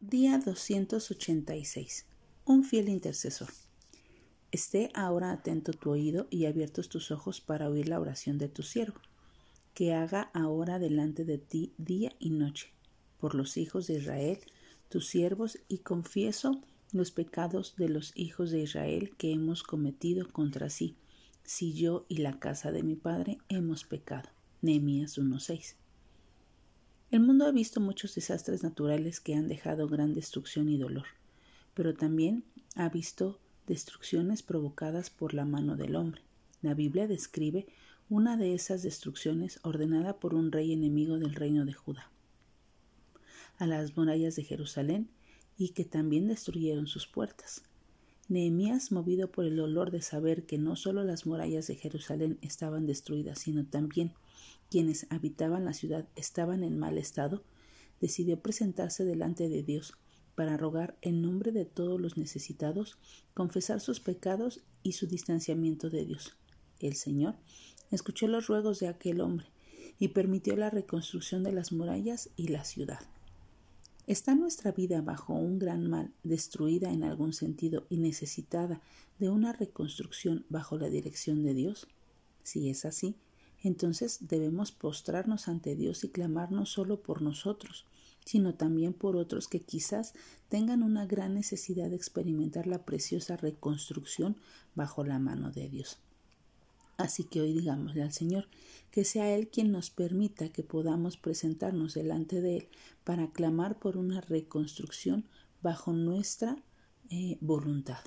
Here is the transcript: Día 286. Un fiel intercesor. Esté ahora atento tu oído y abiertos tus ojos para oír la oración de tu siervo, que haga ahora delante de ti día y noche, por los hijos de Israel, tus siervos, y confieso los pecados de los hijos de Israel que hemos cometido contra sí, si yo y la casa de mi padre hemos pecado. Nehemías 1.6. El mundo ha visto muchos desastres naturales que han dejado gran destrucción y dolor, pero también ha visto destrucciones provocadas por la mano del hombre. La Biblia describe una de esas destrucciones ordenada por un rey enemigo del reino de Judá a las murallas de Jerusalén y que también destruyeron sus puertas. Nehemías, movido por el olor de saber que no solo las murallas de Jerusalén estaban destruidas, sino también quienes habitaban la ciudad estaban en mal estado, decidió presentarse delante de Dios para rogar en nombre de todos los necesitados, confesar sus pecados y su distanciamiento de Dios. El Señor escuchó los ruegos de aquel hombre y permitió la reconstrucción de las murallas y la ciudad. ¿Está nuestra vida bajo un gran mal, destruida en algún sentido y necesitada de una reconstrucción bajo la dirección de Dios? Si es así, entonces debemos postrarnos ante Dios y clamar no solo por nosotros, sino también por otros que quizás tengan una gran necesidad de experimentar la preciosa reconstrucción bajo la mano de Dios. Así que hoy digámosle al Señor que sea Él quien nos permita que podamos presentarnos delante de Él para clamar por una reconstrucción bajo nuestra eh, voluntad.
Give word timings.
Día 0.00 0.38
286. 0.38 2.06
Un 2.44 2.62
fiel 2.62 2.88
intercesor. 2.88 3.48
Esté 4.52 4.90
ahora 4.94 5.32
atento 5.32 5.72
tu 5.72 5.90
oído 5.90 6.28
y 6.30 6.46
abiertos 6.46 6.88
tus 6.88 7.10
ojos 7.10 7.40
para 7.40 7.68
oír 7.68 7.88
la 7.88 7.98
oración 7.98 8.38
de 8.38 8.48
tu 8.48 8.62
siervo, 8.62 9.00
que 9.74 9.94
haga 9.94 10.30
ahora 10.34 10.78
delante 10.78 11.24
de 11.24 11.38
ti 11.38 11.74
día 11.78 12.12
y 12.20 12.30
noche, 12.30 12.68
por 13.18 13.34
los 13.34 13.56
hijos 13.56 13.88
de 13.88 13.94
Israel, 13.94 14.38
tus 14.88 15.08
siervos, 15.08 15.58
y 15.66 15.78
confieso 15.78 16.62
los 16.92 17.10
pecados 17.10 17.74
de 17.76 17.88
los 17.88 18.12
hijos 18.14 18.52
de 18.52 18.60
Israel 18.60 19.16
que 19.18 19.32
hemos 19.32 19.64
cometido 19.64 20.28
contra 20.28 20.70
sí, 20.70 20.96
si 21.42 21.74
yo 21.74 22.06
y 22.08 22.18
la 22.18 22.38
casa 22.38 22.70
de 22.70 22.84
mi 22.84 22.94
padre 22.94 23.38
hemos 23.48 23.82
pecado. 23.82 24.30
Nehemías 24.62 25.18
1.6. 25.18 25.74
El 27.10 27.20
mundo 27.20 27.46
ha 27.46 27.52
visto 27.52 27.80
muchos 27.80 28.14
desastres 28.14 28.62
naturales 28.62 29.20
que 29.20 29.34
han 29.34 29.48
dejado 29.48 29.88
gran 29.88 30.12
destrucción 30.12 30.68
y 30.68 30.76
dolor, 30.76 31.06
pero 31.74 31.94
también 31.94 32.44
ha 32.74 32.88
visto 32.88 33.38
destrucciones 33.66 34.42
provocadas 34.42 35.08
por 35.08 35.32
la 35.32 35.44
mano 35.44 35.76
del 35.76 35.96
hombre. 35.96 36.22
La 36.60 36.74
Biblia 36.74 37.06
describe 37.06 37.66
una 38.10 38.36
de 38.36 38.54
esas 38.54 38.82
destrucciones 38.82 39.60
ordenada 39.62 40.18
por 40.18 40.34
un 40.34 40.52
rey 40.52 40.72
enemigo 40.72 41.18
del 41.18 41.34
reino 41.34 41.64
de 41.64 41.72
Judá 41.72 42.10
a 43.58 43.66
las 43.66 43.96
murallas 43.96 44.36
de 44.36 44.44
Jerusalén 44.44 45.08
y 45.56 45.70
que 45.70 45.84
también 45.84 46.28
destruyeron 46.28 46.86
sus 46.86 47.06
puertas. 47.06 47.62
Nehemías, 48.28 48.92
movido 48.92 49.32
por 49.32 49.46
el 49.46 49.58
olor 49.58 49.90
de 49.90 50.02
saber 50.02 50.44
que 50.44 50.58
no 50.58 50.76
solo 50.76 51.02
las 51.02 51.24
murallas 51.24 51.66
de 51.66 51.76
Jerusalén 51.76 52.38
estaban 52.42 52.84
destruidas, 52.84 53.38
sino 53.38 53.64
también 53.64 54.12
quienes 54.70 55.06
habitaban 55.08 55.64
la 55.64 55.72
ciudad 55.72 56.06
estaban 56.14 56.62
en 56.62 56.78
mal 56.78 56.98
estado, 56.98 57.42
decidió 58.00 58.38
presentarse 58.40 59.04
delante 59.04 59.48
de 59.48 59.62
Dios 59.62 59.94
para 60.34 60.58
rogar 60.58 60.98
en 61.00 61.22
nombre 61.22 61.52
de 61.52 61.64
todos 61.64 62.00
los 62.00 62.18
necesitados, 62.18 62.98
confesar 63.32 63.80
sus 63.80 63.98
pecados 63.98 64.62
y 64.82 64.92
su 64.92 65.06
distanciamiento 65.06 65.88
de 65.88 66.04
Dios. 66.04 66.36
El 66.80 66.94
Señor 66.94 67.34
escuchó 67.90 68.28
los 68.28 68.46
ruegos 68.46 68.78
de 68.78 68.88
aquel 68.88 69.20
hombre 69.22 69.46
y 69.98 70.08
permitió 70.08 70.54
la 70.54 70.70
reconstrucción 70.70 71.42
de 71.42 71.52
las 71.52 71.72
murallas 71.72 72.28
y 72.36 72.48
la 72.48 72.64
ciudad. 72.64 73.00
¿Está 74.08 74.34
nuestra 74.34 74.72
vida 74.72 75.02
bajo 75.02 75.34
un 75.34 75.58
gran 75.58 75.86
mal, 75.86 76.14
destruida 76.22 76.90
en 76.90 77.04
algún 77.04 77.34
sentido 77.34 77.86
y 77.90 77.98
necesitada 77.98 78.80
de 79.18 79.28
una 79.28 79.52
reconstrucción 79.52 80.46
bajo 80.48 80.78
la 80.78 80.88
dirección 80.88 81.42
de 81.42 81.52
Dios? 81.52 81.88
Si 82.42 82.70
es 82.70 82.86
así, 82.86 83.16
entonces 83.62 84.20
debemos 84.22 84.72
postrarnos 84.72 85.46
ante 85.46 85.76
Dios 85.76 86.04
y 86.04 86.08
clamar 86.08 86.52
no 86.52 86.64
solo 86.64 87.02
por 87.02 87.20
nosotros, 87.20 87.84
sino 88.24 88.54
también 88.54 88.94
por 88.94 89.14
otros 89.14 89.46
que 89.46 89.60
quizás 89.60 90.14
tengan 90.48 90.82
una 90.82 91.04
gran 91.04 91.34
necesidad 91.34 91.90
de 91.90 91.96
experimentar 91.96 92.66
la 92.66 92.86
preciosa 92.86 93.36
reconstrucción 93.36 94.38
bajo 94.74 95.04
la 95.04 95.18
mano 95.18 95.50
de 95.50 95.68
Dios. 95.68 95.98
Así 96.98 97.22
que 97.22 97.40
hoy 97.40 97.52
digámosle 97.52 98.02
al 98.02 98.12
Señor 98.12 98.48
que 98.90 99.04
sea 99.04 99.32
Él 99.34 99.48
quien 99.48 99.70
nos 99.70 99.90
permita 99.90 100.48
que 100.48 100.64
podamos 100.64 101.16
presentarnos 101.16 101.94
delante 101.94 102.40
de 102.42 102.56
Él 102.56 102.68
para 103.04 103.30
clamar 103.30 103.78
por 103.78 103.96
una 103.96 104.20
reconstrucción 104.20 105.24
bajo 105.62 105.92
nuestra 105.92 106.56
eh, 107.10 107.38
voluntad. 107.40 108.00